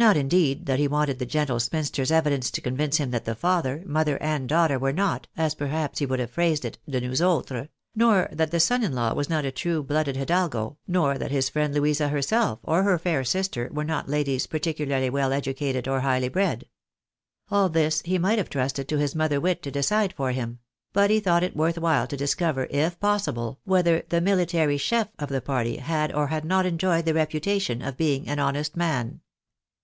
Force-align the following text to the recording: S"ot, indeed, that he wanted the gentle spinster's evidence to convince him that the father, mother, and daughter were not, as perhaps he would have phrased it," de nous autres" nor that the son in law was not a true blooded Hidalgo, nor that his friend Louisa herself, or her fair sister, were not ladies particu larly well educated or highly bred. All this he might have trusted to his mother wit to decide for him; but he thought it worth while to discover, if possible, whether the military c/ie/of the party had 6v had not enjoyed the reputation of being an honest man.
S"ot, 0.00 0.16
indeed, 0.16 0.66
that 0.66 0.78
he 0.78 0.86
wanted 0.86 1.18
the 1.18 1.26
gentle 1.26 1.58
spinster's 1.58 2.12
evidence 2.12 2.52
to 2.52 2.60
convince 2.60 2.98
him 2.98 3.10
that 3.10 3.24
the 3.24 3.34
father, 3.34 3.82
mother, 3.84 4.16
and 4.22 4.48
daughter 4.48 4.78
were 4.78 4.92
not, 4.92 5.26
as 5.36 5.56
perhaps 5.56 5.98
he 5.98 6.06
would 6.06 6.20
have 6.20 6.30
phrased 6.30 6.64
it," 6.64 6.78
de 6.88 7.00
nous 7.00 7.20
autres" 7.20 7.66
nor 7.96 8.28
that 8.30 8.52
the 8.52 8.60
son 8.60 8.84
in 8.84 8.92
law 8.92 9.12
was 9.12 9.28
not 9.28 9.44
a 9.44 9.50
true 9.50 9.82
blooded 9.82 10.14
Hidalgo, 10.16 10.78
nor 10.86 11.18
that 11.18 11.32
his 11.32 11.48
friend 11.48 11.74
Louisa 11.74 12.10
herself, 12.10 12.60
or 12.62 12.84
her 12.84 12.96
fair 12.96 13.24
sister, 13.24 13.68
were 13.72 13.82
not 13.82 14.08
ladies 14.08 14.46
particu 14.46 14.86
larly 14.86 15.10
well 15.10 15.32
educated 15.32 15.88
or 15.88 15.98
highly 16.02 16.28
bred. 16.28 16.68
All 17.50 17.68
this 17.68 18.00
he 18.04 18.18
might 18.18 18.38
have 18.38 18.48
trusted 18.50 18.86
to 18.86 18.98
his 18.98 19.16
mother 19.16 19.40
wit 19.40 19.64
to 19.64 19.72
decide 19.72 20.12
for 20.12 20.30
him; 20.30 20.60
but 20.92 21.10
he 21.10 21.18
thought 21.18 21.42
it 21.42 21.56
worth 21.56 21.76
while 21.76 22.06
to 22.06 22.16
discover, 22.16 22.68
if 22.70 23.00
possible, 23.00 23.58
whether 23.64 24.04
the 24.10 24.20
military 24.20 24.78
c/ie/of 24.78 25.28
the 25.28 25.40
party 25.40 25.78
had 25.78 26.12
6v 26.12 26.28
had 26.28 26.44
not 26.44 26.66
enjoyed 26.66 27.04
the 27.04 27.14
reputation 27.14 27.82
of 27.82 27.96
being 27.96 28.28
an 28.28 28.38
honest 28.38 28.76
man. 28.76 29.22